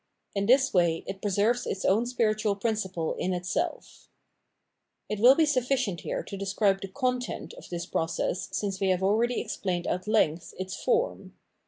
In 0.33 0.47
this 0.47 0.73
way 0.73 1.03
it 1.05 1.21
preserves 1.21 1.67
its 1.67 1.85
own 1.85 2.07
spiritual 2.07 2.55
principle 2.55 3.13
in 3.19 3.33
itself. 3.35 4.09
It 5.07 5.19
wiU 5.19 5.37
be 5.37 5.43
s 5.43 5.55
uffi 5.55 5.75
cient 5.77 5.99
here 5.99 6.23
to 6.23 6.35
describe 6.37 6.81
the 6.81 6.87
content 6.87 7.53
of 7.53 7.69
this 7.69 7.85
process 7.85 8.49
since 8.51 8.79
we 8.79 8.89
have 8.89 9.03
already 9.03 9.39
explained 9.39 9.85
at 9.85 10.07
length 10.07 10.55
its 10.57 10.75
form. 10.75 11.35